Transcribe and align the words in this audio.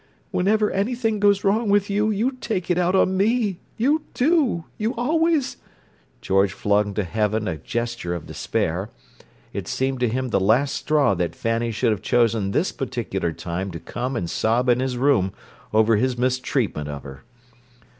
Whenever 0.31 0.71
anything 0.71 1.19
goes 1.19 1.43
wrong 1.43 1.69
with 1.69 1.87
you, 1.87 2.09
you 2.09 2.31
take 2.41 2.71
it 2.71 2.79
out 2.79 2.95
on 2.95 3.15
me! 3.15 3.59
You 3.77 4.01
do! 4.15 4.65
You 4.79 4.95
always—" 4.95 5.57
George 6.21 6.53
flung 6.53 6.95
to 6.95 7.03
heaven 7.03 7.47
a 7.47 7.57
gesture 7.57 8.15
of 8.15 8.25
despair; 8.25 8.89
it 9.53 9.67
seemed 9.67 9.99
to 9.99 10.09
him 10.09 10.29
the 10.29 10.39
last 10.39 10.73
straw 10.73 11.13
that 11.13 11.35
Fanny 11.35 11.69
should 11.69 11.91
have 11.91 12.01
chosen 12.01 12.49
this 12.49 12.71
particular 12.71 13.31
time 13.31 13.69
to 13.69 13.79
come 13.79 14.15
and 14.15 14.27
sob 14.27 14.69
in 14.69 14.79
his 14.79 14.97
room 14.97 15.33
over 15.71 15.95
his 15.97 16.17
mistreatment 16.17 16.89
of 16.89 17.03
her! 17.03 17.23